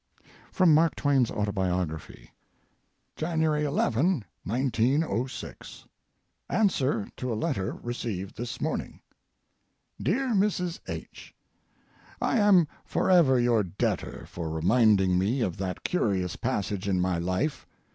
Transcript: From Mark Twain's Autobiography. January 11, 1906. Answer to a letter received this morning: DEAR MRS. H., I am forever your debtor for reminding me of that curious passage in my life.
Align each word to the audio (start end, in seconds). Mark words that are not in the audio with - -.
From 0.51 0.73
Mark 0.73 0.95
Twain's 0.95 1.29
Autobiography. 1.29 2.31
January 3.15 3.63
11, 3.65 4.25
1906. 4.43 5.85
Answer 6.49 7.07
to 7.17 7.31
a 7.31 7.35
letter 7.35 7.73
received 7.73 8.35
this 8.35 8.59
morning: 8.59 9.01
DEAR 10.01 10.29
MRS. 10.29 10.79
H., 10.87 11.35
I 12.19 12.39
am 12.39 12.67
forever 12.83 13.39
your 13.39 13.61
debtor 13.61 14.25
for 14.25 14.49
reminding 14.49 15.19
me 15.19 15.41
of 15.41 15.57
that 15.57 15.83
curious 15.83 16.35
passage 16.35 16.87
in 16.89 16.99
my 16.99 17.19
life. 17.19 17.67